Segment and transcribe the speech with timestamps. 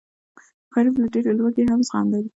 [0.73, 2.29] غریب له ډېرې لوږې هم زغم لري